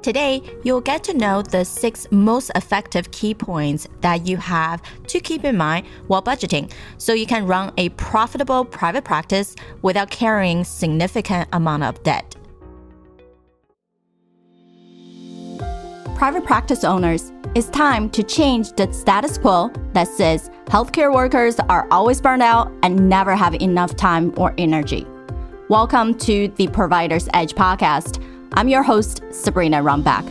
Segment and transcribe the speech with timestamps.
[0.00, 5.18] Today, you'll get to know the six most effective key points that you have to
[5.18, 10.62] keep in mind while budgeting so you can run a profitable private practice without carrying
[10.62, 12.36] significant amount of debt.
[16.14, 21.88] Private practice owners, it's time to change the status quo that says healthcare workers are
[21.90, 25.06] always burned out and never have enough time or energy.
[25.68, 28.22] Welcome to the Provider's Edge podcast
[28.54, 30.24] I'm your host, Sabrina Runbeck.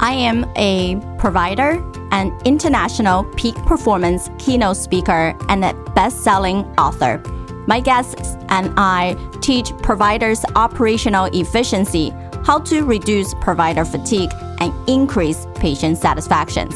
[0.00, 7.22] I am a provider, an international peak performance keynote speaker, and a best selling author.
[7.68, 12.10] My guests and I teach providers operational efficiency,
[12.44, 16.74] how to reduce provider fatigue, and increase patient satisfactions.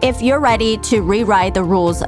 [0.00, 2.02] If you're ready to rewrite the rules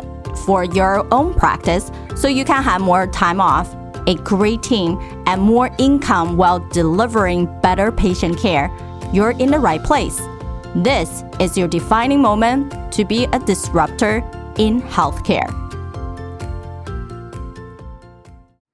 [0.46, 3.75] for your own practice so you can have more time off,
[4.06, 8.70] a great team, and more income while delivering better patient care,
[9.12, 10.20] you're in the right place.
[10.74, 14.18] This is your defining moment to be a disruptor
[14.58, 15.50] in healthcare.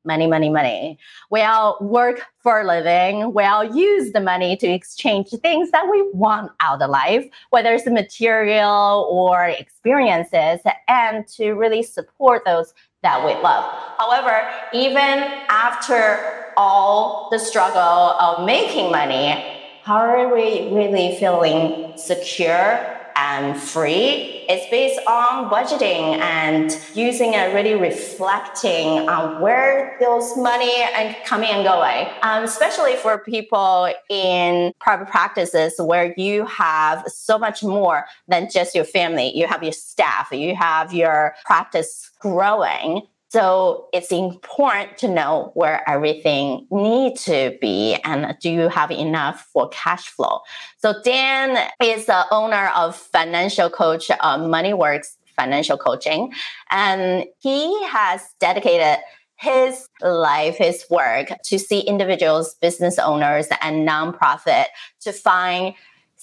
[0.05, 0.99] Money, money, money.
[1.31, 3.33] We all work for a living.
[3.33, 7.73] We all use the money to exchange things that we want out of life, whether
[7.73, 13.65] it's material or experiences, and to really support those that we love.
[13.99, 23.02] However, even after all the struggle of making money, how are we really feeling secure
[23.17, 24.45] and free.
[24.49, 31.51] It's based on budgeting and using and really reflecting on where those money are coming
[31.51, 32.09] and going.
[32.23, 38.75] Um, especially for people in private practices where you have so much more than just
[38.75, 39.37] your family.
[39.37, 43.03] You have your staff, you have your practice growing.
[43.33, 49.49] So it's important to know where everything needs to be and do you have enough
[49.55, 50.41] for cash flow.
[50.77, 56.31] So Dan is the owner of financial coach uh, MoneyWorks Financial Coaching,
[56.71, 59.03] and he has dedicated
[59.37, 64.67] his life, his work to see individuals, business owners, and nonprofit
[65.01, 65.75] to find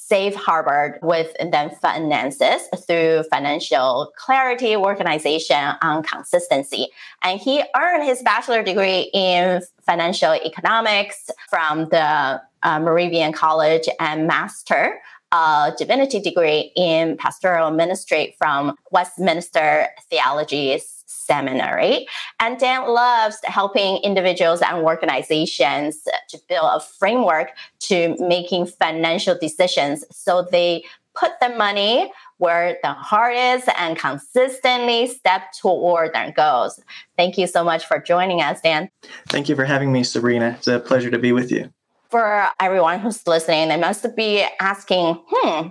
[0.08, 6.88] safe harbor with then finances through financial clarity, organization, and consistency.
[7.24, 14.28] And he earned his bachelor degree in financial economics from the uh, Moravian College and
[14.28, 15.00] master
[15.32, 20.72] a divinity degree in pastoral ministry from Westminster Theology
[21.10, 22.08] Seminary.
[22.40, 27.50] And Dan loves helping individuals and organizations to build a framework
[27.82, 30.84] to making financial decisions so they
[31.16, 36.82] put the money where the heart is and consistently step toward their goals.
[37.18, 38.90] Thank you so much for joining us, Dan.
[39.28, 40.56] Thank you for having me, Sabrina.
[40.58, 41.74] It's a pleasure to be with you.
[42.10, 45.68] For everyone who's listening, they must be asking, hmm,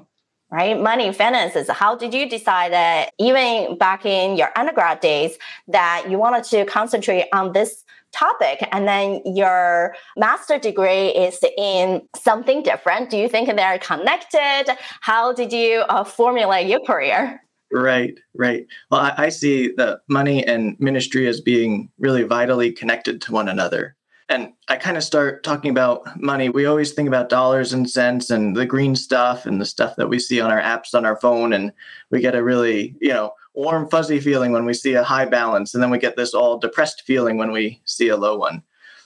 [0.51, 0.81] right?
[0.81, 1.69] Money, finances.
[1.71, 5.37] How did you decide that even back in your undergrad days
[5.69, 12.03] that you wanted to concentrate on this topic and then your master degree is in
[12.17, 13.11] something different?
[13.11, 14.75] Do you think they're connected?
[15.01, 17.43] How did you uh, formulate your career?
[17.71, 18.67] Right, right.
[18.91, 23.49] Well, I, I see the money and ministry as being really vitally connected to one
[23.49, 23.95] another
[24.29, 26.51] and I kind of start talking about money.
[26.51, 30.09] We always think about dollars and cents and the green stuff and the stuff that
[30.09, 31.55] we see on our apps on our phone.
[31.55, 31.73] And
[32.11, 35.73] we get a really, you know, warm, fuzzy feeling when we see a high balance.
[35.73, 38.63] And then we get this all depressed feeling when we see a low one.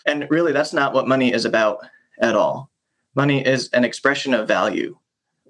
[0.06, 1.86] And really, that's not what money is about
[2.20, 2.68] at all.
[3.14, 4.98] Money is an expression of value.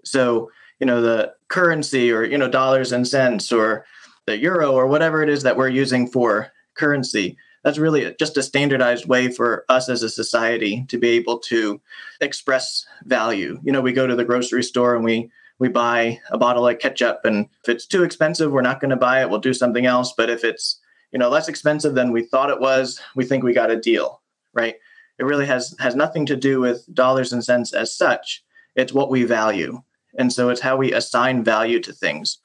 [0.04, 0.50] So,
[0.80, 3.86] you know, the currency or, you know, dollars and cents or
[4.26, 8.42] the euro or whatever it is that we're using for currency that's really just a
[8.42, 11.80] standardized way for us as a society to be able to
[12.20, 13.60] express value.
[13.62, 16.78] You know, we go to the grocery store and we we buy a bottle of
[16.80, 19.86] ketchup and if it's too expensive, we're not going to buy it, we'll do something
[19.86, 20.80] else, but if it's,
[21.12, 24.22] you know, less expensive than we thought it was, we think we got a deal,
[24.54, 24.74] right?
[25.18, 28.42] It really has has nothing to do with dollars and cents as such.
[28.74, 29.82] It's what we value.
[30.18, 32.38] And so it's how we assign value to things.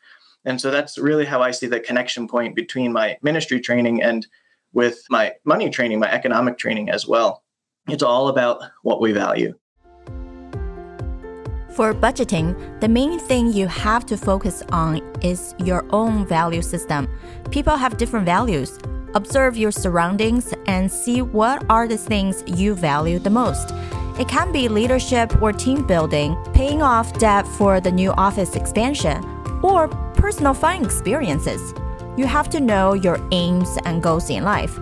[0.46, 4.28] And so that's really how I see the connection point between my ministry training and
[4.78, 7.44] with my money training, my economic training as well.
[7.90, 9.56] It's all about what we value.
[11.72, 17.08] For budgeting, the main thing you have to focus on is your own value system.
[17.50, 18.78] People have different values.
[19.16, 23.74] Observe your surroundings and see what are the things you value the most.
[24.20, 29.24] It can be leadership or team building, paying off debt for the new office expansion,
[29.64, 31.74] or personal fun experiences
[32.18, 34.78] you have to know your aims and goals in life.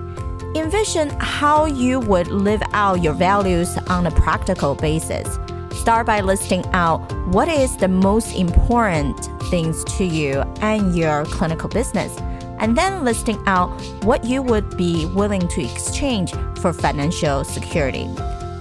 [0.56, 5.38] Envision how you would live out your values on a practical basis.
[5.74, 11.68] Start by listing out what is the most important things to you and your clinical
[11.68, 12.18] business,
[12.60, 13.68] and then listing out
[14.06, 18.08] what you would be willing to exchange for financial security.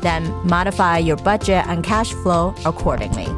[0.00, 3.29] Then modify your budget and cash flow accordingly.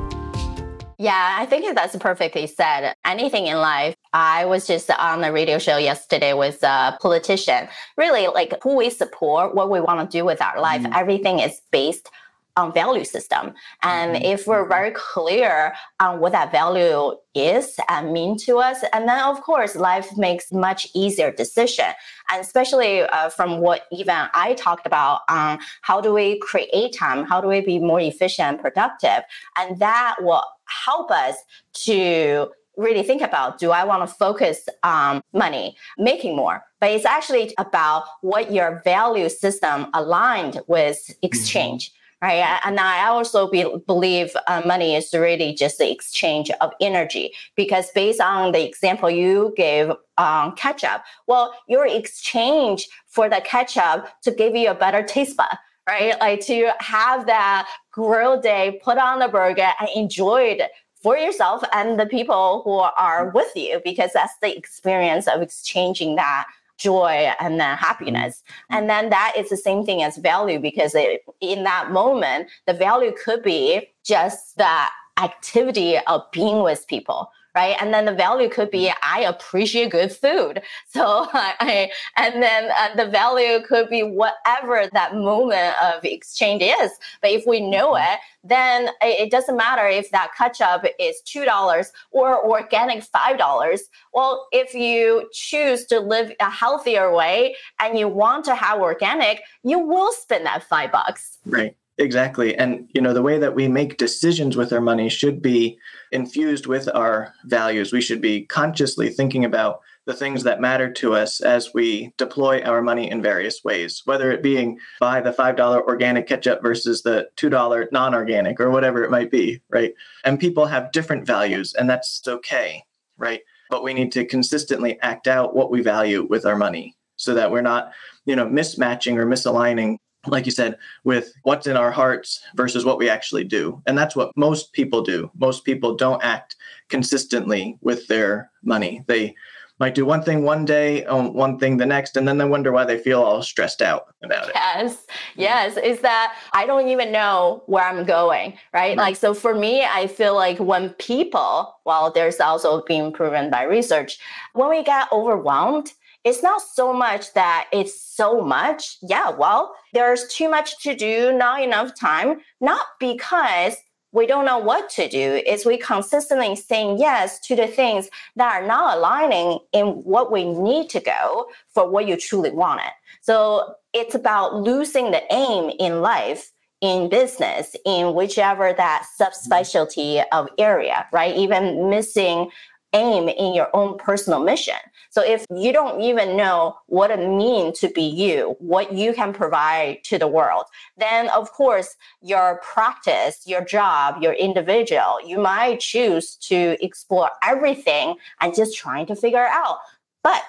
[0.99, 2.95] Yeah, I think that's perfectly said.
[3.05, 3.96] Anything in life.
[4.17, 7.69] I was just on a radio show yesterday with a politician.
[7.99, 10.95] Really, like who we support, what we want to do with our life, mm-hmm.
[10.95, 12.09] everything is based
[12.57, 13.53] on value system.
[13.83, 14.25] And mm-hmm.
[14.25, 19.23] if we're very clear on what that value is and mean to us, and then
[19.23, 21.93] of course life makes much easier decision.
[22.31, 27.27] And especially uh, from what even I talked about on how do we create time,
[27.27, 29.25] how do we be more efficient and productive,
[29.59, 31.37] and that will help us
[31.85, 36.63] to really think about do I want to focus on money, making more?
[36.81, 41.89] But it's actually about what your value system aligned with exchange.
[41.89, 42.61] Mm-hmm right?
[42.65, 47.91] And I also be, believe uh, money is really just the exchange of energy because
[47.95, 54.09] based on the example you gave on um, ketchup, well, your exchange for the ketchup
[54.23, 55.47] to give you a better taste bud.
[55.89, 60.69] Right, like to have that grill day, put on the burger and enjoy it
[61.03, 66.17] for yourself and the people who are with you, because that's the experience of exchanging
[66.17, 66.47] that
[66.79, 68.43] joy and then happiness.
[68.43, 68.75] Mm-hmm.
[68.77, 72.75] And then that is the same thing as value because it, in that moment, the
[72.75, 74.87] value could be just the
[75.19, 77.75] activity of being with people right?
[77.81, 80.63] And then the value could be I appreciate good food.
[80.89, 86.91] So I, and then uh, the value could be whatever that moment of exchange is.
[87.21, 88.15] But if we know mm-hmm.
[88.15, 93.81] it, then it doesn't matter if that ketchup is $2 or organic $5.
[94.15, 99.43] Well, if you choose to live a healthier way and you want to have organic,
[99.63, 101.39] you will spend that five bucks.
[101.45, 101.77] Right.
[101.99, 102.55] Exactly.
[102.57, 105.79] And you know, the way that we make decisions with our money should be
[106.13, 107.93] infused with our values.
[107.93, 112.63] We should be consciously thinking about the things that matter to us as we deploy
[112.63, 117.29] our money in various ways, whether it being buy the $5 organic ketchup versus the
[117.37, 119.93] $2 non organic or whatever it might be, right?
[120.25, 122.85] And people have different values, and that's okay,
[123.19, 123.41] right?
[123.69, 127.51] But we need to consistently act out what we value with our money so that
[127.51, 127.91] we're not,
[128.27, 132.99] you know, mismatching or misaligning like you said, with what's in our hearts versus what
[132.99, 133.83] we actually do.
[133.87, 135.31] And that's what most people do.
[135.39, 136.57] Most people don't act
[136.89, 139.05] consistently with their money.
[139.07, 139.35] They
[139.79, 142.73] might do one thing one day, um, one thing the next, and then they wonder
[142.73, 144.53] why they feel all stressed out about it.
[144.55, 145.07] Yes,
[145.37, 145.77] yes.
[145.77, 148.59] Is that I don't even know where I'm going, right?
[148.73, 148.97] right?
[148.97, 153.65] Like, so for me, I feel like when people, well, there's also being proven by
[153.65, 154.19] research,
[154.55, 155.93] when we get overwhelmed,
[156.27, 158.99] it's not so much that it's so much.
[159.01, 163.77] Yeah, well, there's too much to do, not enough time, not because
[164.11, 165.41] we don't know what to do.
[165.47, 170.45] Is we consistently saying yes to the things that are not aligning in what we
[170.45, 172.91] need to go for what you truly wanted.
[173.21, 176.51] So it's about losing the aim in life
[176.81, 179.53] in business in whichever that mm-hmm.
[179.53, 181.37] subspecialty of area right?
[181.37, 182.51] Even missing
[182.97, 184.81] aim in your own personal mission.
[185.11, 189.33] So if you don't even know what it means to be you, what you can
[189.33, 190.65] provide to the world,
[190.97, 198.17] then of course your practice, your job, your individual, you might choose to explore everything
[198.41, 199.79] and just trying to figure out.
[200.23, 200.45] But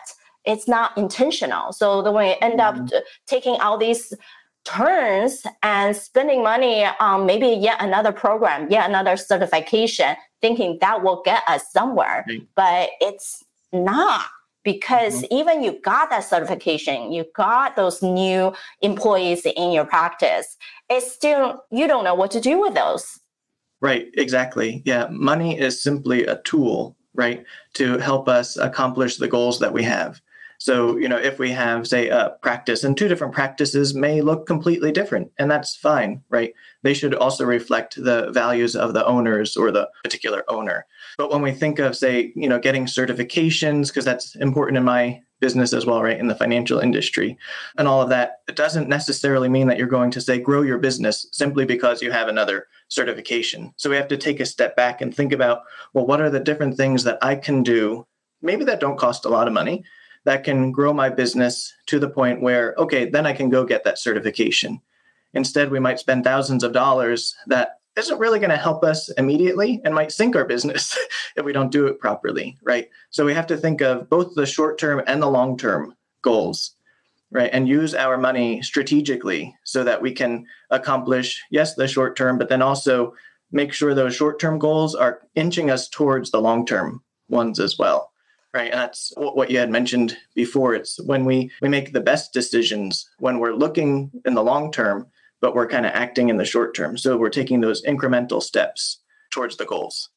[0.46, 1.74] it's not intentional.
[1.74, 2.98] So the way you end up mm-hmm.
[3.26, 4.14] taking all these
[4.68, 11.22] turns and spending money on maybe yet another program, yet another certification, thinking that will
[11.24, 12.26] get us somewhere.
[12.28, 12.48] Right.
[12.56, 14.26] But it's not
[14.64, 15.34] because mm-hmm.
[15.34, 20.58] even you got that certification, you got those new employees in your practice,
[20.90, 23.20] it's still, you don't know what to do with those.
[23.80, 24.82] Right, exactly.
[24.86, 29.84] Yeah, money is simply a tool, right, to help us accomplish the goals that we
[29.84, 30.20] have.
[30.60, 34.48] So, you know, if we have, say, a practice and two different practices may look
[34.48, 36.54] completely different, and that's fine, right?
[36.82, 40.86] They should also reflect the values of the owners or the particular owner.
[41.18, 45.22] But when we think of, say, you know, getting certifications, because that's important in my
[45.40, 47.38] business as well, right, in the financial industry
[47.78, 50.80] and all of that, it doesn't necessarily mean that you're going to say grow your
[50.80, 53.72] business simply because you have another certification.
[53.78, 55.62] So we have to take a step back and think about,
[55.94, 58.08] well, what are the different things that I can do?
[58.42, 59.84] Maybe that don't cost a lot of money
[60.28, 63.86] that can grow my business to the point where, okay, then I can go get
[63.86, 64.82] that certification.
[65.34, 69.80] Instead, we might spend thousands of dollars that isn't really going to help us immediately
[69.86, 70.98] and might sink our business
[71.38, 72.90] if we don't do it properly, right?
[73.10, 76.76] So we have to think of both the short term and the long term goals.
[77.32, 77.50] right?
[77.54, 82.50] And use our money strategically so that we can accomplish, yes, the short term, but
[82.50, 83.14] then also
[83.54, 87.78] make sure those short term goals are inching us towards the long term ones as
[87.80, 88.07] well.
[88.54, 88.72] Right.
[88.72, 90.74] And that's what you had mentioned before.
[90.74, 95.08] It's when we, we make the best decisions when we're looking in the long term,
[95.42, 96.98] but we're kind of acting in the short term.
[96.98, 99.00] So we're taking those incremental steps
[99.32, 100.10] towards the goals.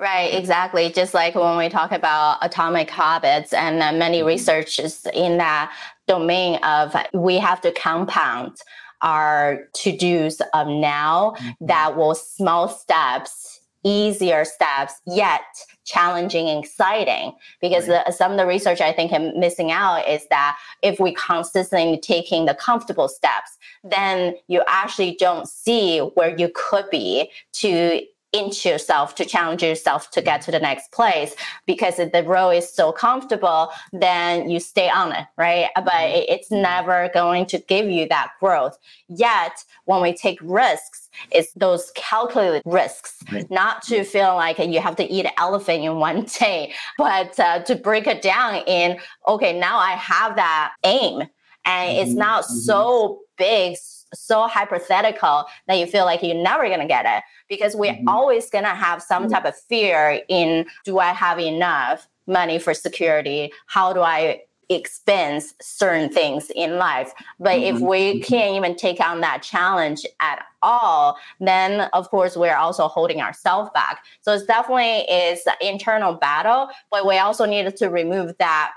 [0.00, 0.90] Right, exactly.
[0.90, 4.28] Just like when we talk about atomic habits, and uh, many mm-hmm.
[4.28, 5.70] researchers in that
[6.08, 8.56] domain of we have to compound
[9.02, 11.66] our to dos of now mm-hmm.
[11.66, 15.42] that will small steps, easier steps, yet
[15.84, 17.32] challenging and exciting.
[17.60, 18.04] Because right.
[18.06, 21.98] the, some of the research I think I'm missing out is that if we consistently
[21.98, 28.64] taking the comfortable steps, then you actually don't see where you could be to inch
[28.64, 31.34] yourself to challenge yourself to get to the next place
[31.66, 36.24] because if the role is so comfortable then you stay on it right but mm-hmm.
[36.28, 41.90] it's never going to give you that growth yet when we take risks it's those
[41.96, 43.50] calculated risks right.
[43.50, 47.58] not to feel like you have to eat an elephant in one day but uh,
[47.60, 48.96] to break it down in
[49.26, 51.20] okay now i have that aim
[51.64, 52.02] and mm-hmm.
[52.02, 52.54] it's not mm-hmm.
[52.54, 53.76] so big
[54.14, 58.08] so hypothetical that you feel like you're never going to get it because we're mm-hmm.
[58.08, 59.32] always going to have some mm-hmm.
[59.32, 63.52] type of fear in do I have enough money for security?
[63.66, 67.12] How do I expense certain things in life?
[67.38, 67.76] But mm-hmm.
[67.76, 68.22] if we mm-hmm.
[68.22, 73.70] can't even take on that challenge at all, then of course we're also holding ourselves
[73.74, 74.04] back.
[74.22, 78.72] So it's definitely is internal battle, but we also needed to remove that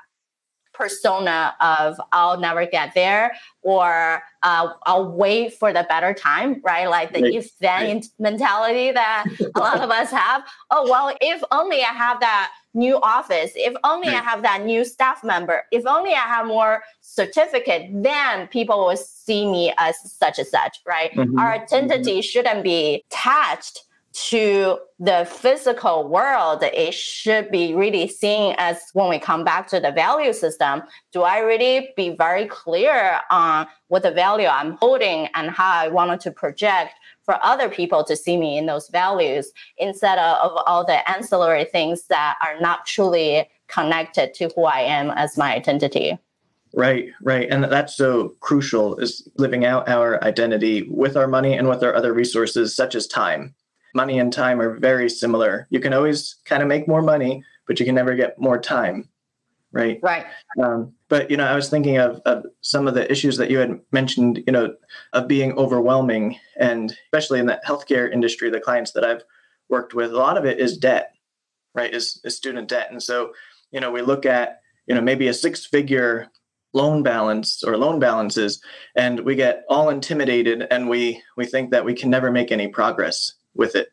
[0.74, 6.88] persona of I'll never get there or uh, I'll wait for the better time, right?
[6.88, 7.34] Like the right.
[7.34, 8.06] if then right.
[8.20, 9.25] mentality that
[9.56, 10.44] a lot of us have.
[10.72, 14.18] Oh, well, if only I have that new office, if only right.
[14.18, 18.98] I have that new staff member, if only I have more certificate, then people will
[18.98, 21.12] see me as such and such, right?
[21.13, 21.39] Mm-hmm.
[21.39, 22.22] Our identity mm-hmm.
[22.22, 29.17] shouldn't be attached to the physical world, it should be really seen as when we
[29.17, 34.12] come back to the value system, do I really be very clear on what the
[34.12, 36.93] value I'm holding and how I wanted to project
[37.24, 41.65] for other people to see me in those values instead of, of all the ancillary
[41.65, 46.20] things that are not truly connected to who I am as my identity.
[46.75, 47.48] Right, right.
[47.50, 51.96] And that's so crucial is living out our identity with our money and with our
[51.96, 53.55] other resources, such as time
[53.94, 55.68] money and time are very similar.
[55.70, 59.10] You can always kind of make more money, but you can never get more time.
[59.72, 60.00] Right.
[60.04, 60.26] Right.
[60.62, 63.58] Um, but you know, I was thinking of, of some of the issues that you
[63.58, 64.44] had mentioned.
[64.46, 64.76] You know,
[65.14, 69.24] of being overwhelming, and especially in the healthcare industry, the clients that I've
[69.70, 71.14] worked with, a lot of it is debt.
[71.74, 71.92] Right.
[71.92, 73.34] Is, is student debt, and so
[73.72, 76.30] you know, we look at you know maybe a six-figure
[76.74, 78.62] loan balance or loan balances
[78.96, 82.68] and we get all intimidated and we we think that we can never make any
[82.68, 83.89] progress with it,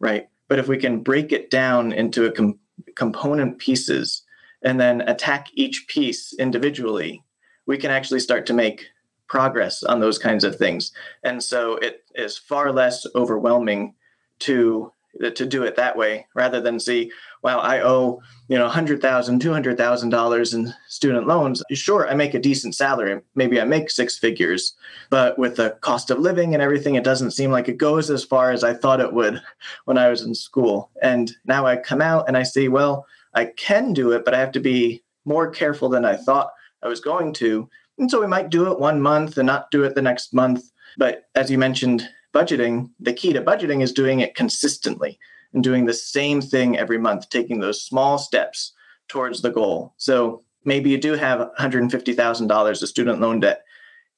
[0.00, 0.28] right?
[0.48, 2.58] But if we can break it down into com-
[2.94, 4.22] component pieces
[4.62, 7.22] and then attack each piece individually,
[7.66, 8.86] we can actually start to make
[9.28, 10.92] progress on those kinds of things.
[11.24, 13.94] And so it is far less overwhelming
[14.40, 14.92] to
[15.34, 17.10] to do it that way rather than see
[17.42, 21.62] wow i owe you know $100000 $200000 in student loans.
[21.72, 24.74] Sure i make a decent salary maybe i make six figures
[25.10, 28.24] but with the cost of living and everything it doesn't seem like it goes as
[28.24, 29.40] far as i thought it would
[29.84, 30.90] when i was in school.
[31.02, 34.38] And now i come out and i see well i can do it but i
[34.38, 37.68] have to be more careful than i thought i was going to.
[37.98, 40.70] And so we might do it one month and not do it the next month.
[40.98, 45.18] But as you mentioned budgeting, the key to budgeting is doing it consistently
[45.54, 48.72] and doing the same thing every month, taking those small steps
[49.08, 49.94] towards the goal.
[49.96, 53.62] So maybe you do have $150,000 of student loan debt.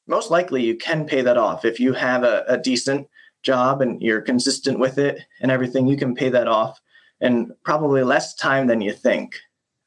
[0.09, 1.65] Most likely you can pay that off.
[1.65, 3.07] If you have a, a decent
[3.45, 6.81] job and you're consistent with it and everything, you can pay that off
[7.21, 9.37] in probably less time than you think,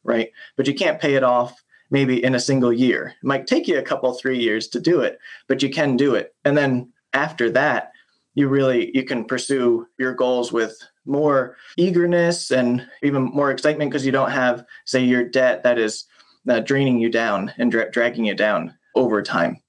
[0.06, 0.32] right?
[0.56, 3.14] But you can't pay it off maybe in a single year.
[3.22, 5.20] It might take you a couple, three years to do it,
[5.50, 6.34] but you can do it.
[6.46, 7.91] And then after that,
[8.34, 14.06] you really you can pursue your goals with more eagerness and even more excitement because
[14.06, 16.06] you don't have say your debt that is
[16.50, 19.61] uh, draining you down and dra- dragging you down over time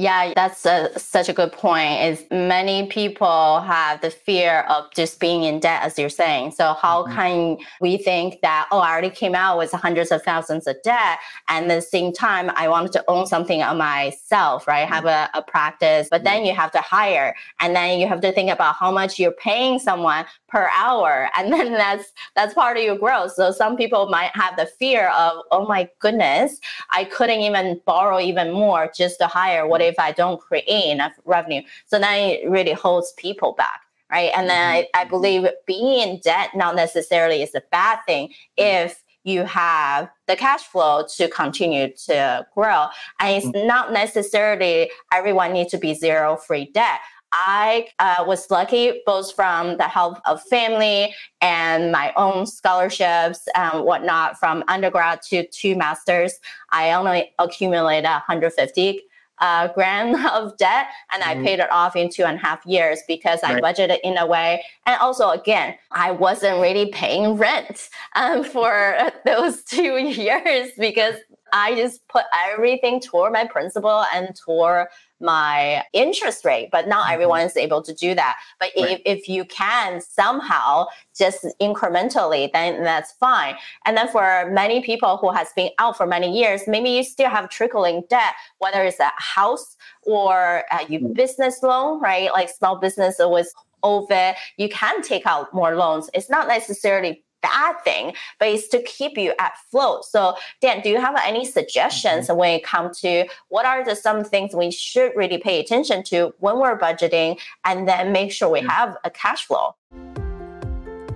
[0.00, 2.00] Yeah, that's a, such a good point.
[2.02, 6.52] Is many people have the fear of just being in debt, as you're saying.
[6.52, 7.14] So how mm-hmm.
[7.16, 11.18] can we think that oh, I already came out with hundreds of thousands of debt,
[11.48, 14.84] and at the same time I wanted to own something on myself, right?
[14.84, 14.94] Mm-hmm.
[14.94, 18.30] Have a, a practice, but then you have to hire, and then you have to
[18.30, 22.84] think about how much you're paying someone per hour, and then that's that's part of
[22.84, 23.32] your growth.
[23.32, 26.60] So some people might have the fear of oh my goodness,
[26.92, 31.12] I couldn't even borrow even more just to hire what if I don't create enough
[31.24, 31.62] revenue?
[31.86, 33.82] So then it really holds people back.
[34.10, 34.30] Right.
[34.34, 39.02] And then I, I believe being in debt not necessarily is a bad thing if
[39.24, 42.86] you have the cash flow to continue to grow.
[43.20, 43.66] And it's mm.
[43.66, 47.00] not necessarily everyone needs to be zero free debt.
[47.32, 53.84] I uh, was lucky both from the help of family and my own scholarships and
[53.84, 56.34] whatnot from undergrad to two masters.
[56.70, 59.02] I only accumulated 150
[59.40, 61.40] uh, grand of debt and mm-hmm.
[61.40, 64.26] I paid it off in two and a half years because I budgeted in a
[64.26, 64.64] way.
[64.86, 71.16] And also, again, I wasn't really paying rent um, for those two years because
[71.52, 74.88] I just put everything toward my principal and toward
[75.20, 77.14] my interest rate, but not mm-hmm.
[77.14, 78.36] everyone is able to do that.
[78.60, 79.00] But right.
[79.04, 80.86] if, if you can somehow
[81.16, 83.56] just incrementally, then that's fine.
[83.84, 87.30] And then for many people who has been out for many years, maybe you still
[87.30, 91.14] have trickling debt, whether it's a house or a mm.
[91.14, 92.32] business loan, right?
[92.32, 93.52] Like small business with
[93.82, 96.10] over, you can take out more loans.
[96.14, 100.04] It's not necessarily bad thing, but it's to keep you at float.
[100.04, 102.38] So, Dan, do you have any suggestions mm-hmm.
[102.38, 106.34] when it comes to what are the some things we should really pay attention to
[106.38, 108.68] when we're budgeting, and then make sure we mm-hmm.
[108.68, 109.74] have a cash flow?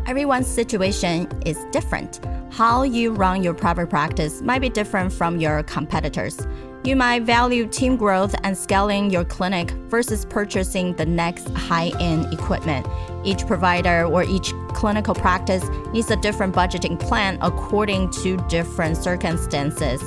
[0.06, 2.20] Everyone's situation is different.
[2.50, 6.46] How you run your private practice might be different from your competitors.
[6.84, 12.32] You might value team growth and scaling your clinic versus purchasing the next high end
[12.34, 12.88] equipment.
[13.22, 20.02] Each provider or each clinical practice needs a different budgeting plan according to different circumstances.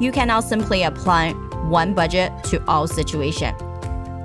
[0.00, 1.34] You cannot simply apply
[1.68, 3.62] one budget to all situations.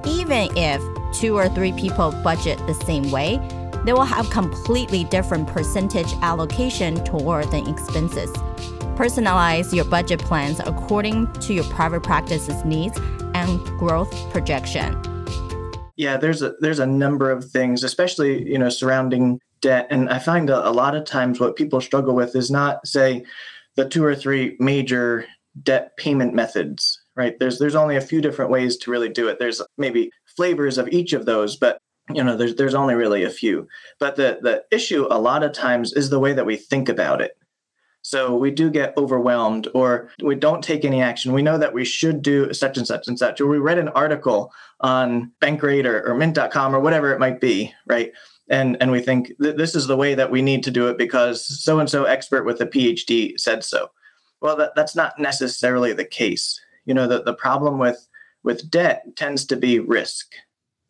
[0.07, 0.81] Even if
[1.13, 3.37] two or three people budget the same way,
[3.85, 8.31] they will have completely different percentage allocation toward the expenses.
[9.01, 12.99] Personalize your budget plans according to your private practice's needs
[13.33, 14.95] and growth projection.
[15.95, 20.19] Yeah, there's a there's a number of things, especially you know surrounding debt, and I
[20.19, 23.25] find a, a lot of times what people struggle with is not say
[23.75, 25.25] the two or three major
[25.63, 27.33] debt payment methods, right?
[27.39, 29.39] There's there's only a few different ways to really do it.
[29.39, 31.79] There's maybe flavors of each of those, but
[32.13, 33.67] you know there's there's only really a few.
[33.99, 37.19] But the the issue a lot of times is the way that we think about
[37.19, 37.35] it.
[38.11, 41.31] So we do get overwhelmed or we don't take any action.
[41.31, 43.39] We know that we should do such and such and such.
[43.39, 47.73] Or we read an article on Bankrate or, or Mint.com or whatever it might be,
[47.87, 48.11] right?
[48.49, 50.97] And, and we think th- this is the way that we need to do it
[50.97, 53.89] because so and so expert with a PhD said so.
[54.41, 56.59] Well, that, that's not necessarily the case.
[56.83, 58.09] You know, the, the problem with,
[58.43, 60.33] with debt tends to be risk,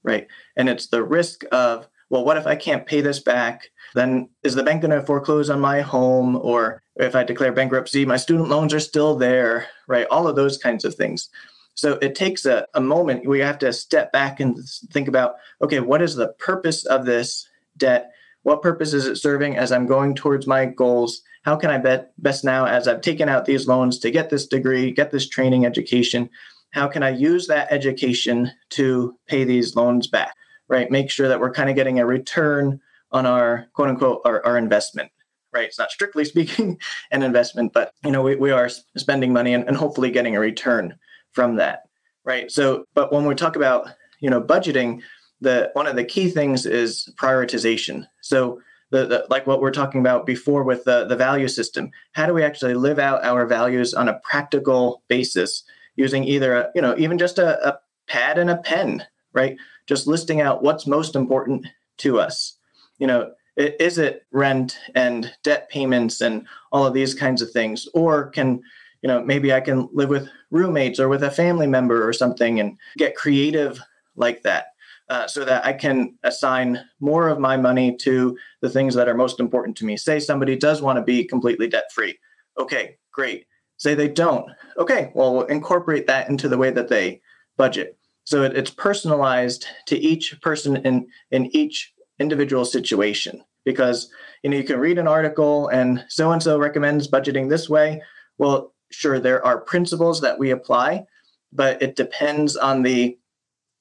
[0.01, 0.25] right?
[0.55, 3.71] And it's the risk of, well, what if I can't pay this back?
[3.95, 6.35] Then is the bank going to foreclose on my home?
[6.35, 10.05] Or if I declare bankruptcy, my student loans are still there, right?
[10.11, 11.29] All of those kinds of things.
[11.73, 13.25] So it takes a, a moment.
[13.25, 14.57] We have to step back and
[14.91, 17.47] think about okay, what is the purpose of this
[17.77, 18.11] debt?
[18.43, 21.21] What purpose is it serving as I'm going towards my goals?
[21.43, 24.47] How can I bet best now as I've taken out these loans to get this
[24.47, 26.29] degree, get this training education?
[26.71, 30.33] How can I use that education to pay these loans back?
[30.71, 30.89] Right?
[30.89, 32.79] Make sure that we're kind of getting a return
[33.11, 35.11] on our quote unquote our, our investment
[35.53, 35.65] right?
[35.65, 36.79] It's not strictly speaking
[37.11, 40.39] an investment but you know we, we are spending money and, and hopefully getting a
[40.39, 40.95] return
[41.31, 41.81] from that
[42.23, 42.51] right?
[42.51, 45.01] So but when we talk about you know budgeting
[45.41, 48.07] the one of the key things is prioritization.
[48.21, 52.25] So the, the, like what we're talking about before with the, the value system how
[52.25, 55.63] do we actually live out our values on a practical basis
[55.95, 59.57] using either a, you know even just a, a pad and a pen right
[59.91, 62.57] just listing out what's most important to us
[63.01, 67.87] you know, is it rent and debt payments and all of these kinds of things?
[67.95, 68.61] Or can,
[69.01, 72.59] you know, maybe I can live with roommates or with a family member or something
[72.59, 73.81] and get creative
[74.15, 74.67] like that.
[75.09, 79.15] Uh, so that I can assign more of my money to the things that are
[79.15, 79.97] most important to me.
[79.97, 82.17] Say somebody does want to be completely debt free.
[82.57, 83.45] Okay, great.
[83.77, 84.45] Say they don't.
[84.77, 87.19] Okay, well, we'll incorporate that into the way that they
[87.57, 87.97] budget.
[88.31, 94.09] So it, it's personalized to each person in in each individual situation because
[94.41, 98.01] you know you can read an article and so and so recommends budgeting this way
[98.37, 101.03] well sure there are principles that we apply
[101.51, 103.17] but it depends on the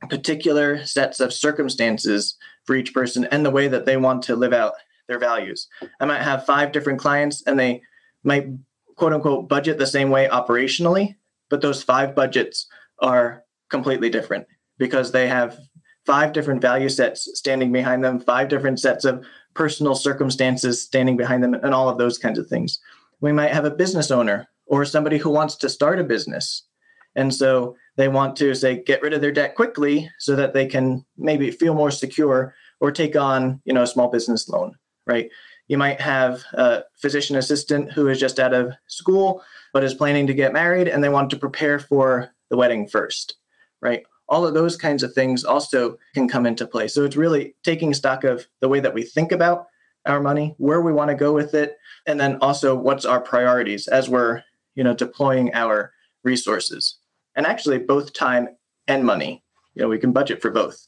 [0.08, 4.52] particular sets of circumstances for each person and the way that they want to live
[4.52, 4.72] out
[5.06, 5.68] their values.
[6.00, 7.82] I might have five different clients and they
[8.24, 8.48] might
[8.96, 11.14] quote unquote budget the same way operationally,
[11.50, 12.66] but those five budgets
[12.98, 14.46] are completely different
[14.78, 15.59] because they have
[16.06, 21.42] five different value sets standing behind them, five different sets of personal circumstances standing behind
[21.42, 22.78] them, and all of those kinds of things.
[23.20, 26.64] We might have a business owner or somebody who wants to start a business.
[27.16, 30.66] And so they want to say get rid of their debt quickly so that they
[30.66, 34.74] can maybe feel more secure or take on, you know, a small business loan,
[35.06, 35.28] right?
[35.68, 40.26] You might have a physician assistant who is just out of school but is planning
[40.26, 43.37] to get married and they want to prepare for the wedding first,
[43.80, 44.02] right?
[44.28, 46.88] All of those kinds of things also can come into play.
[46.88, 49.66] So it's really taking stock of the way that we think about
[50.06, 53.88] our money, where we want to go with it, and then also what's our priorities
[53.88, 54.42] as we're,
[54.74, 56.96] you know, deploying our resources.
[57.34, 58.48] And actually both time
[58.86, 59.42] and money.
[59.74, 60.86] You know, we can budget for both.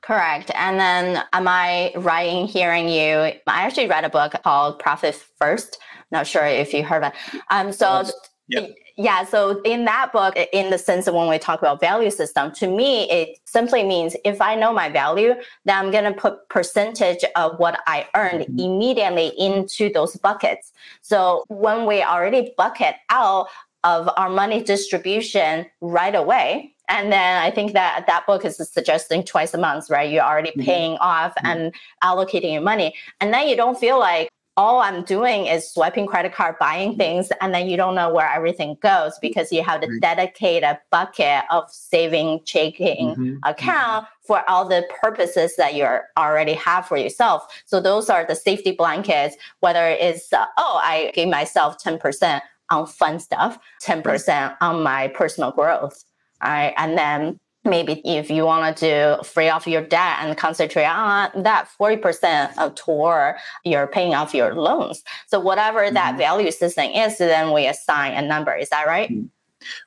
[0.00, 0.50] Correct.
[0.54, 3.08] And then am I right in hearing you?
[3.08, 5.78] I actually read a book called Profit First.
[6.10, 7.40] Not sure if you heard of it.
[7.50, 8.04] Um, so
[8.48, 8.66] yeah.
[8.96, 12.52] Yeah, so in that book, in the sense of when we talk about value system,
[12.52, 16.48] to me, it simply means if I know my value, then I'm going to put
[16.48, 18.58] percentage of what I earned mm-hmm.
[18.58, 20.72] immediately into those buckets.
[21.02, 23.48] So when we already bucket out
[23.82, 29.24] of our money distribution right away, and then I think that that book is suggesting
[29.24, 30.10] twice a month, right?
[30.10, 30.62] You're already mm-hmm.
[30.62, 31.02] paying mm-hmm.
[31.02, 32.94] off and allocating your money.
[33.20, 36.98] And then you don't feel like all I'm doing is swiping credit card, buying mm-hmm.
[36.98, 40.78] things, and then you don't know where everything goes because you have to dedicate a
[40.90, 43.36] bucket of saving, checking mm-hmm.
[43.44, 45.86] account for all the purposes that you
[46.16, 47.46] already have for yourself.
[47.66, 52.40] So those are the safety blankets, whether it's, uh, oh, I gave myself 10%
[52.70, 54.56] on fun stuff, 10% right.
[54.60, 56.04] on my personal growth
[56.44, 56.74] right?
[56.76, 61.68] And then maybe if you want to free off your debt and concentrate on that
[61.80, 65.02] 40% of tour you're paying off your loans.
[65.26, 65.94] So whatever mm-hmm.
[65.94, 68.54] that value system is then we assign a number.
[68.54, 69.10] Is that right?
[69.10, 69.26] Mm-hmm.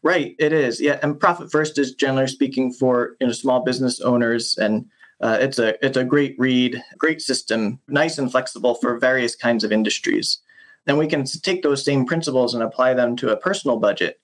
[0.03, 0.81] right it is.
[0.81, 4.85] Yeah and profit first is generally speaking for you know small business owners and
[5.19, 9.63] uh, it's a it's a great read great system nice and flexible for various kinds
[9.63, 10.39] of industries.
[10.85, 14.19] Then we can take those same principles and apply them to a personal budget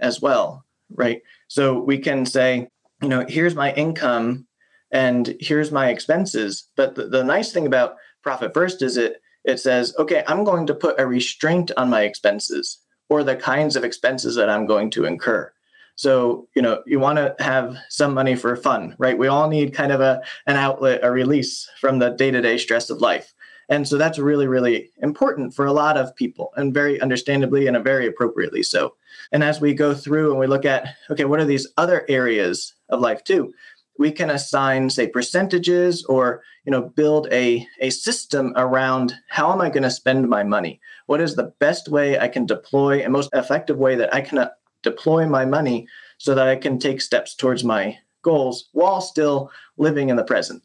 [0.00, 1.22] as well right?
[1.48, 2.68] So we can say,
[3.02, 4.46] you know, here's my income
[4.90, 6.68] and here's my expenses.
[6.76, 10.66] But the, the nice thing about Profit First is it it says, okay, I'm going
[10.66, 14.90] to put a restraint on my expenses or the kinds of expenses that I'm going
[14.90, 15.50] to incur.
[15.94, 19.18] So, you know, you want to have some money for fun, right?
[19.18, 23.00] We all need kind of a an outlet, a release from the day-to-day stress of
[23.00, 23.32] life.
[23.68, 27.82] And so that's really, really important for a lot of people and very understandably and
[27.84, 28.94] very appropriately so.
[29.30, 32.74] And as we go through and we look at, okay, what are these other areas
[32.88, 33.52] of life too?
[33.98, 39.60] We can assign, say, percentages or, you know, build a, a system around how am
[39.60, 40.80] I going to spend my money?
[41.06, 44.38] What is the best way I can deploy and most effective way that I can
[44.38, 44.50] uh,
[44.82, 50.08] deploy my money so that I can take steps towards my goals while still living
[50.08, 50.62] in the present?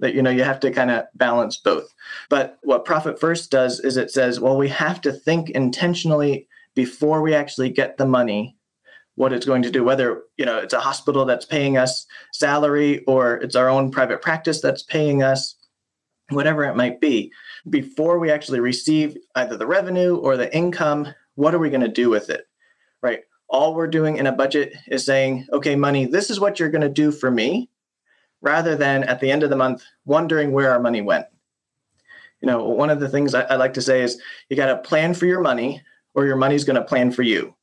[0.00, 1.94] That you know you have to kind of balance both.
[2.28, 7.22] But what profit first does is it says well we have to think intentionally before
[7.22, 8.56] we actually get the money
[9.16, 13.04] what it's going to do whether you know it's a hospital that's paying us salary
[13.04, 15.56] or it's our own private practice that's paying us
[16.30, 17.32] whatever it might be.
[17.68, 21.88] Before we actually receive either the revenue or the income what are we going to
[21.88, 22.46] do with it
[23.02, 23.20] right?
[23.48, 26.80] All we're doing in a budget is saying okay money this is what you're going
[26.82, 27.69] to do for me
[28.42, 31.26] rather than at the end of the month wondering where our money went.
[32.40, 34.88] You know, one of the things I, I like to say is you got to
[34.88, 35.82] plan for your money
[36.14, 37.54] or your money's going to plan for you.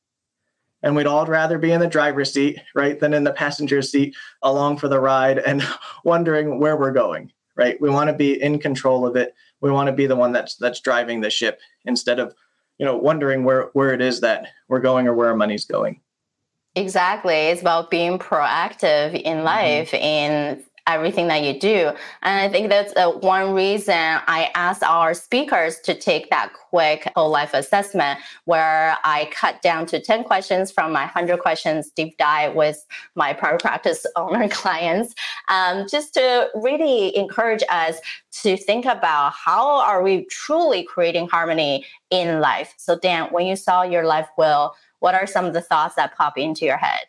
[0.82, 4.14] And we'd all rather be in the driver's seat, right, than in the passenger seat
[4.42, 5.66] along for the ride and
[6.04, 7.80] wondering where we're going, right?
[7.80, 9.34] We want to be in control of it.
[9.60, 12.32] We want to be the one that's that's driving the ship instead of,
[12.78, 16.00] you know, wondering where where it is that we're going or where our money's going.
[16.78, 17.34] Exactly.
[17.34, 19.44] It's about being proactive in mm-hmm.
[19.44, 21.92] life in everything that you do.
[22.22, 27.12] And I think that's uh, one reason I asked our speakers to take that quick
[27.14, 32.16] whole life assessment where I cut down to 10 questions from my 100 questions deep
[32.16, 35.14] dive with my private practice owner clients,
[35.50, 38.00] um, just to really encourage us
[38.42, 42.72] to think about how are we truly creating harmony in life.
[42.78, 46.16] So Dan, when you saw your life wheel, what are some of the thoughts that
[46.16, 47.06] pop into your head?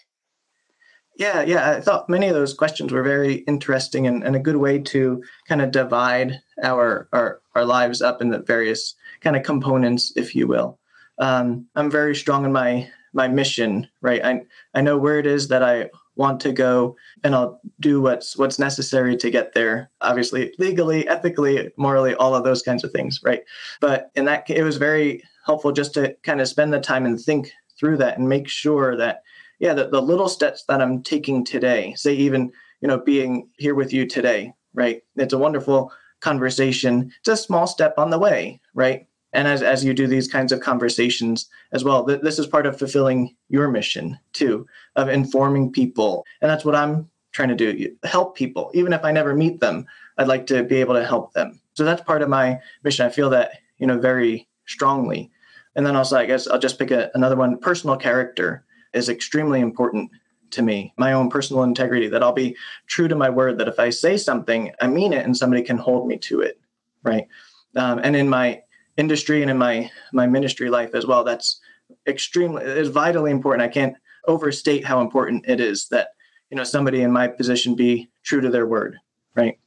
[1.19, 1.71] Yeah, yeah.
[1.71, 5.21] I thought many of those questions were very interesting and, and a good way to
[5.49, 10.34] kind of divide our, our our lives up in the various kind of components, if
[10.34, 10.80] you will.
[11.17, 14.23] Um, I'm very strong in my my mission, right?
[14.23, 18.38] I I know where it is that I want to go and I'll do what's
[18.38, 19.89] what's necessary to get there.
[19.99, 23.41] Obviously, legally, ethically, morally, all of those kinds of things, right?
[23.82, 27.19] But in that it was very helpful just to kind of spend the time and
[27.19, 29.23] think through that and make sure that
[29.59, 33.75] yeah, the, the little steps that I'm taking today, say even, you know, being here
[33.75, 35.01] with you today, right?
[35.17, 37.11] It's a wonderful conversation.
[37.19, 39.05] It's a small step on the way, right?
[39.33, 42.65] and as, as you do these kinds of conversations as well th- this is part
[42.65, 44.65] of fulfilling your mission too
[44.95, 49.11] of informing people and that's what i'm trying to do help people even if i
[49.11, 49.85] never meet them
[50.17, 53.09] i'd like to be able to help them so that's part of my mission i
[53.09, 55.29] feel that you know very strongly
[55.75, 57.58] and then also i guess i'll just pick a, another one.
[57.58, 60.10] Personal character is extremely important
[60.51, 60.91] to me.
[60.97, 62.55] My own personal integrity that i'll be
[62.88, 65.77] true to my word that if i say something i mean it and somebody can
[65.77, 66.60] hold me to it
[67.03, 67.27] right?
[67.75, 68.62] Um, and in my
[68.97, 71.62] industry and in my my ministry life as well that's
[72.08, 73.63] extremely is vitally important.
[73.63, 73.95] I can't
[74.27, 76.10] overstate how important it is that
[76.49, 78.97] you know somebody in my position be true to their word
[79.36, 79.60] right?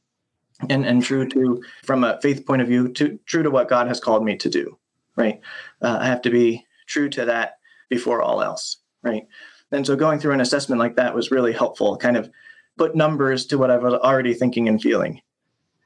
[0.69, 3.87] And and true to from a faith point of view to true to what god
[3.87, 4.77] has called me to do
[5.15, 5.41] right?
[5.81, 7.57] Uh, i have to be true to that
[7.89, 9.27] before all else right?
[9.71, 12.29] And so going through an assessment like that was really helpful kind of
[12.77, 15.21] put numbers to what i was already thinking and feeling.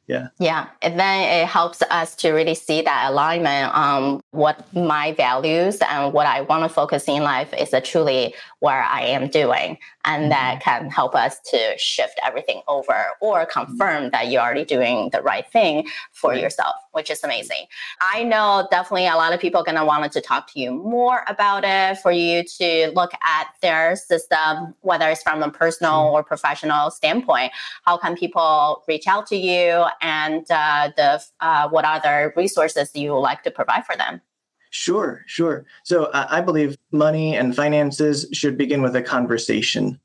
[0.07, 0.27] Yeah.
[0.39, 5.79] Yeah and then it helps us to really see that alignment on what my values
[5.89, 9.77] and what i want to focus in life is truly where i am doing
[10.08, 10.30] and mm-hmm.
[10.30, 15.22] that can help us to shift everything over or confirm that you're already doing the
[15.22, 17.67] right thing for yourself which is amazing.
[18.02, 20.72] I know definitely a lot of people are going to want to talk to you
[20.72, 25.91] more about it for you to look at their system whether it's from a personal
[25.91, 26.15] mm-hmm.
[26.15, 27.52] or professional standpoint.
[27.84, 33.12] How can people reach out to you and uh, the uh, what other resources you
[33.12, 34.22] would like to provide for them
[34.69, 35.65] Sure, sure.
[35.84, 39.99] So uh, I believe money and finances should begin with a conversation.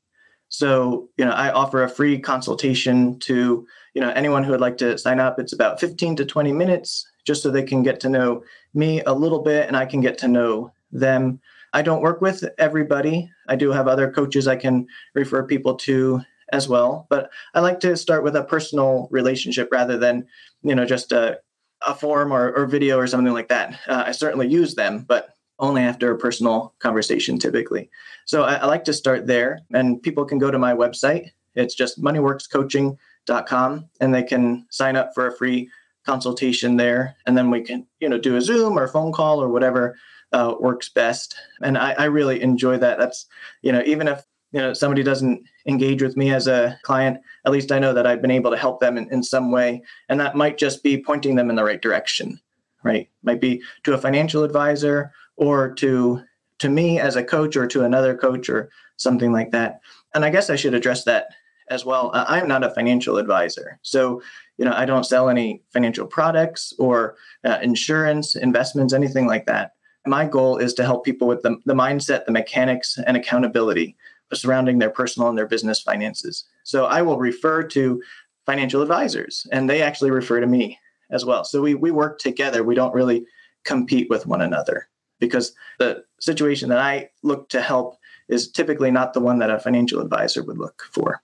[0.49, 4.77] So, you know, I offer a free consultation to, you know, anyone who would like
[4.77, 5.39] to sign up.
[5.39, 9.13] It's about 15 to 20 minutes just so they can get to know me a
[9.13, 11.39] little bit and I can get to know them.
[11.73, 13.31] I don't work with everybody.
[13.47, 16.21] I do have other coaches I can refer people to
[16.51, 20.27] as well, but I like to start with a personal relationship rather than,
[20.61, 21.39] you know, just a
[21.85, 23.79] a form or, or video or something like that.
[23.87, 27.89] Uh, I certainly use them, but only after a personal conversation typically.
[28.25, 31.29] So I, I, like to start there, and people can go to my website.
[31.55, 35.69] It's just moneyworkscoaching.com, and they can sign up for a free
[36.05, 39.49] consultation there, and then we can you know do a Zoom or phone call or
[39.49, 39.95] whatever
[40.31, 41.35] uh, works best.
[41.61, 42.97] And I, I really enjoy that.
[42.97, 43.27] That's
[43.61, 47.51] you know even if you know somebody doesn't engage with me as a client at
[47.51, 50.19] least i know that i've been able to help them in, in some way and
[50.19, 52.39] that might just be pointing them in the right direction
[52.83, 53.09] right?
[53.23, 56.21] Might be to a financial advisor or to
[56.59, 59.79] to me as a coach or to another coach or something like that.
[60.13, 61.27] And i guess i should address that
[61.69, 62.11] as well.
[62.13, 64.21] I'm not a financial advisor so
[64.57, 69.73] you know i don't sell any financial products or uh, insurance investments anything like that.
[70.05, 73.95] My goal is to help people with the, the mindset the mechanics and accountability
[74.33, 76.45] surrounding their personal and their business finances.
[76.63, 78.01] So I will refer to
[78.45, 80.79] financial advisors, and they actually refer to me
[81.11, 81.43] as well.
[81.43, 82.63] So we, we work together.
[82.63, 83.25] We don't really
[83.63, 89.13] compete with one another because the situation that I look to help is typically not
[89.13, 91.21] the one that a financial advisor would look for.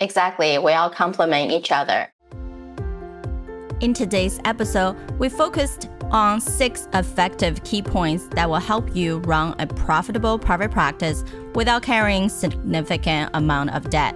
[0.00, 0.58] Exactly.
[0.58, 2.12] We all complement each other.
[3.80, 9.54] In today's episode, we focused on six effective key points that will help you run
[9.58, 14.14] a profitable private practice without carrying significant amount of debt.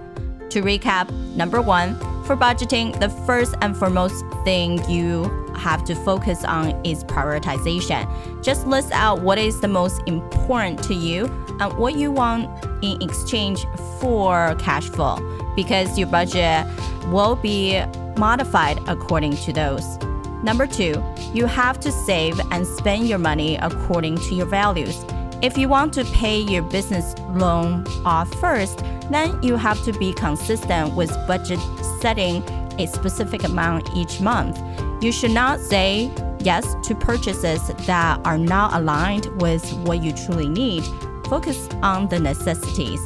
[0.51, 5.23] To recap, number 1, for budgeting, the first and foremost thing you
[5.55, 8.43] have to focus on is prioritization.
[8.43, 11.25] Just list out what is the most important to you
[11.59, 12.49] and what you want
[12.83, 13.65] in exchange
[13.99, 15.17] for cash flow
[15.55, 16.65] because your budget
[17.07, 17.81] will be
[18.17, 19.97] modified according to those.
[20.43, 21.01] Number two,
[21.33, 25.05] you have to save and spend your money according to your values.
[25.41, 28.79] If you want to pay your business loan off first,
[29.09, 31.59] then you have to be consistent with budget
[32.01, 32.43] setting
[32.77, 34.59] a specific amount each month.
[35.01, 40.49] You should not say yes to purchases that are not aligned with what you truly
[40.49, 40.83] need.
[41.29, 42.99] Focus on the necessities.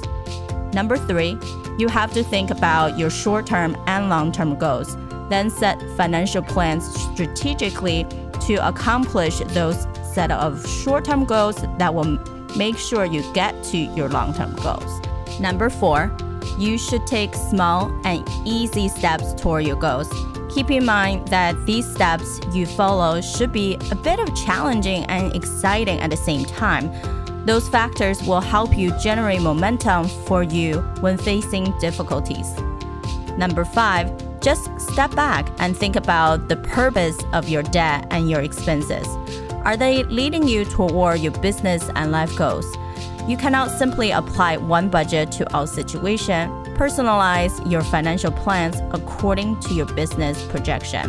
[0.73, 1.38] Number three,
[1.78, 4.97] you have to think about your short term and long term goals
[5.30, 8.06] then set financial plans strategically
[8.42, 12.18] to accomplish those set of short-term goals that will
[12.56, 15.02] make sure you get to your long-term goals.
[15.40, 16.16] Number 4,
[16.58, 20.10] you should take small and easy steps toward your goals.
[20.54, 25.36] Keep in mind that these steps you follow should be a bit of challenging and
[25.36, 26.92] exciting at the same time.
[27.46, 32.48] Those factors will help you generate momentum for you when facing difficulties.
[33.38, 34.12] Number five,
[34.48, 39.06] just step back and think about the purpose of your debt and your expenses.
[39.66, 42.66] Are they leading you toward your business and life goals?
[43.28, 46.50] You cannot simply apply one budget to all situation.
[46.78, 51.06] Personalize your financial plans according to your business projection.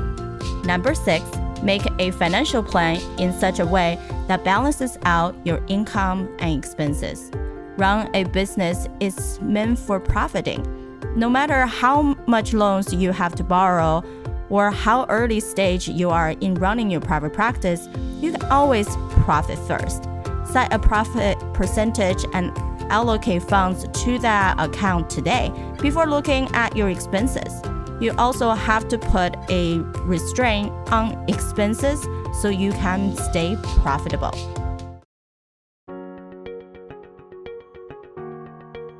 [0.65, 1.25] Number six,
[1.63, 7.31] make a financial plan in such a way that balances out your income and expenses.
[7.77, 10.78] Run a business is meant for profiting.
[11.19, 14.05] No matter how much loans you have to borrow
[14.51, 17.89] or how early stage you are in running your private practice,
[18.21, 18.87] you can always
[19.25, 20.05] profit first
[20.53, 22.57] set a profit percentage and
[22.91, 25.53] allocate funds to that account today
[25.83, 27.53] before looking at your expenses.
[28.01, 32.01] You also have to put a restraint on expenses
[32.41, 34.31] so you can stay profitable.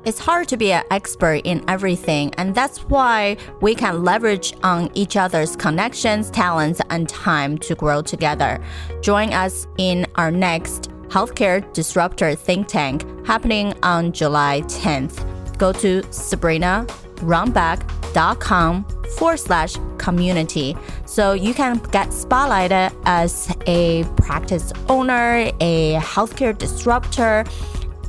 [0.09, 4.89] It's hard to be an expert in everything, and that's why we can leverage on
[4.95, 8.59] each other's connections, talents, and time to grow together.
[9.01, 15.23] Join us in our next Healthcare Disruptor Think Tank happening on July 10th.
[15.59, 25.51] Go to sabrinarunbeck.com forward slash community so you can get spotlighted as a practice owner,
[25.59, 27.45] a healthcare disruptor,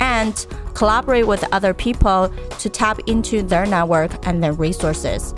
[0.00, 5.34] and collaborate with other people to tap into their network and their resources.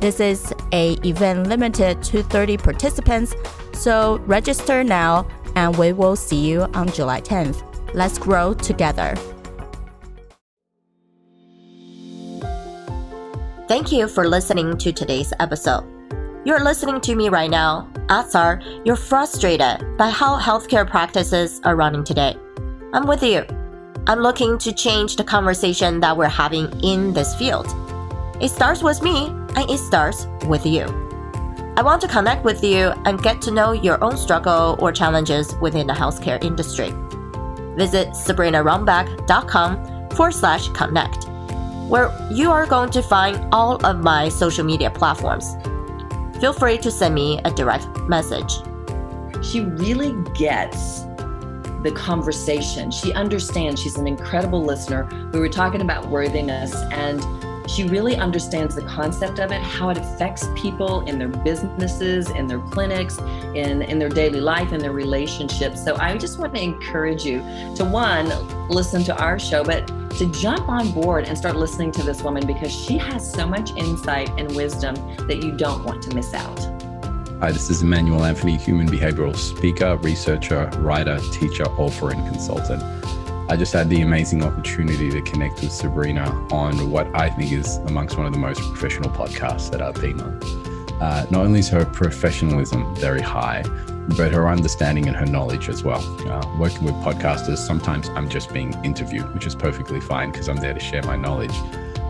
[0.00, 3.34] This is a event limited to 30 participants,
[3.72, 7.62] so register now and we will see you on July 10th.
[7.94, 9.16] Let's grow together.
[13.66, 15.84] Thank you for listening to today's episode.
[16.44, 17.90] You're listening to me right now.
[18.08, 22.36] Odds are you're frustrated by how healthcare practices are running today.
[22.94, 23.44] I'm with you.
[24.08, 27.66] I'm looking to change the conversation that we're having in this field.
[28.40, 30.84] It starts with me and it starts with you.
[31.76, 35.54] I want to connect with you and get to know your own struggle or challenges
[35.60, 36.90] within the healthcare industry.
[37.76, 41.28] Visit sabrinarunbeck.com forward slash connect,
[41.90, 45.54] where you are going to find all of my social media platforms.
[46.40, 48.54] Feel free to send me a direct message.
[49.42, 51.04] She really gets
[51.82, 52.90] the conversation.
[52.90, 53.80] She understands.
[53.80, 55.08] She's an incredible listener.
[55.32, 57.22] We were talking about worthiness and
[57.68, 62.46] she really understands the concept of it, how it affects people in their businesses, in
[62.46, 65.84] their clinics, in, in their daily life, in their relationships.
[65.84, 67.40] So I just want to encourage you
[67.76, 68.28] to one,
[68.68, 72.46] listen to our show, but to jump on board and start listening to this woman
[72.46, 74.94] because she has so much insight and wisdom
[75.28, 76.77] that you don't want to miss out.
[77.40, 82.82] Hi, this is Emmanuel Anthony, human behavioral speaker, researcher, writer, teacher, author, and consultant.
[83.48, 87.76] I just had the amazing opportunity to connect with Sabrina on what I think is
[87.86, 90.42] amongst one of the most professional podcasts that I've been on.
[91.00, 93.62] Uh, not only is her professionalism very high,
[94.16, 96.02] but her understanding and her knowledge as well.
[96.28, 100.56] Uh, working with podcasters, sometimes I'm just being interviewed, which is perfectly fine because I'm
[100.56, 101.54] there to share my knowledge.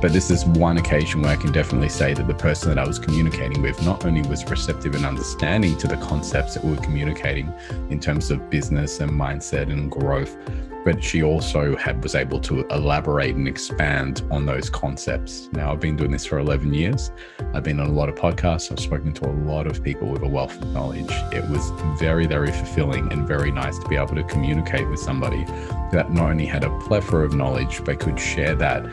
[0.01, 2.87] But this is one occasion where I can definitely say that the person that I
[2.87, 6.83] was communicating with not only was receptive and understanding to the concepts that we were
[6.83, 7.53] communicating
[7.91, 10.37] in terms of business and mindset and growth,
[10.85, 15.49] but she also had was able to elaborate and expand on those concepts.
[15.53, 17.11] Now I've been doing this for 11 years.
[17.53, 18.71] I've been on a lot of podcasts.
[18.71, 21.11] I've spoken to a lot of people with a wealth of knowledge.
[21.33, 25.45] It was very, very fulfilling and very nice to be able to communicate with somebody
[25.91, 28.85] that not only had a plethora of knowledge, but could share that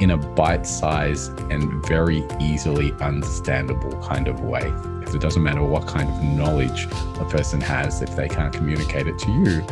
[0.00, 4.72] in a bite sized and very easily understandable kind of way.
[4.98, 6.86] Because it doesn't matter what kind of knowledge
[7.18, 9.64] a person has, if they can't communicate it to you,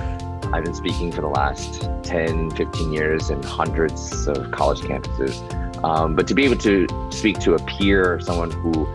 [0.52, 5.42] I've been speaking for the last 10, 15 years in hundreds of college campuses.
[5.84, 8.86] Um, but to be able to speak to a peer, someone who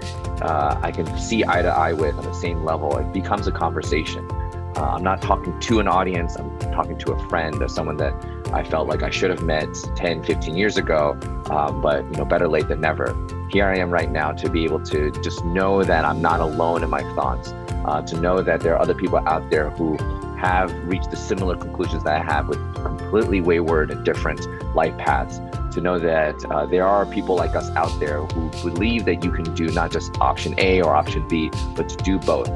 [0.41, 3.51] uh, I can see eye to eye with on the same level, it becomes a
[3.51, 4.27] conversation.
[4.75, 8.13] Uh, I'm not talking to an audience, I'm talking to a friend or someone that
[8.53, 11.17] I felt like I should have met 10, 15 years ago,
[11.49, 13.15] um, but you know, better late than never.
[13.49, 16.83] Here I am right now to be able to just know that I'm not alone
[16.83, 17.51] in my thoughts,
[17.85, 19.97] uh, to know that there are other people out there who
[20.37, 25.39] have reached the similar conclusions that I have with completely wayward and different life paths.
[25.75, 29.31] To know that uh, there are people like us out there who believe that you
[29.31, 32.49] can do not just option A or option B, but to do both.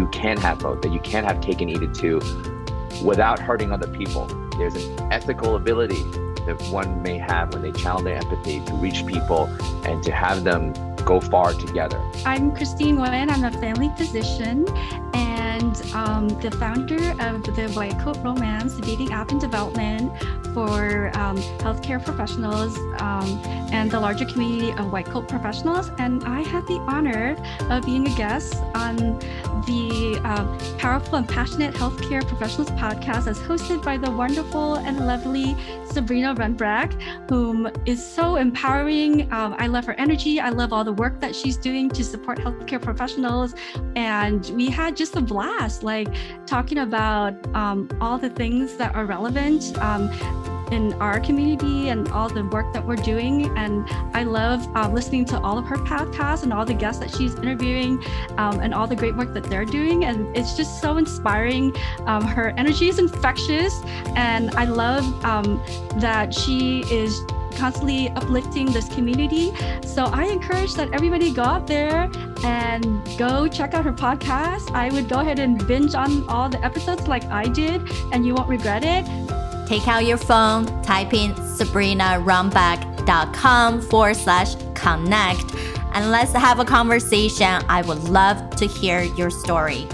[0.00, 2.20] You can have both, that you can have cake and eat it too
[3.04, 4.24] without hurting other people.
[4.56, 6.02] There's an ethical ability
[6.46, 9.44] that one may have when they channel their empathy to reach people
[9.84, 10.72] and to have them
[11.04, 12.00] go far together.
[12.24, 13.30] I'm Christine Nguyen.
[13.30, 14.66] I'm a family physician
[15.12, 15.29] and
[15.60, 20.10] and um, the founder of the White Coat Romance dating app and development
[20.54, 23.28] for um, healthcare professionals um,
[23.72, 25.90] and the larger community of white coat professionals.
[25.98, 27.36] And I had the honor
[27.68, 28.96] of being a guest on
[29.66, 35.56] the uh, Powerful and Passionate Healthcare Professionals podcast as hosted by the wonderful and lovely
[35.84, 39.32] Sabrina Runbeck, whom is so empowering.
[39.32, 40.40] Um, I love her energy.
[40.40, 43.54] I love all the work that she's doing to support healthcare professionals.
[43.96, 45.49] And we had just a blast,
[45.82, 46.08] like
[46.46, 49.76] talking about um, all the things that are relevant.
[49.78, 50.10] Um,
[50.70, 53.46] in our community and all the work that we're doing.
[53.58, 53.84] And
[54.14, 57.34] I love uh, listening to all of her podcasts and all the guests that she's
[57.34, 58.00] interviewing
[58.38, 60.04] um, and all the great work that they're doing.
[60.04, 61.74] And it's just so inspiring.
[62.06, 63.80] Um, her energy is infectious.
[64.14, 65.60] And I love um,
[65.98, 67.20] that she is
[67.60, 69.52] constantly uplifting this community.
[69.84, 72.10] So I encourage that everybody go out there
[72.42, 74.74] and go check out her podcast.
[74.74, 77.82] I would go ahead and binge on all the episodes like I did,
[78.12, 79.04] and you won't regret it.
[79.68, 85.54] Take out your phone, type in sabrinarunbeck.com forward slash connect,
[85.92, 87.62] and let's have a conversation.
[87.68, 89.86] I would love to hear your story.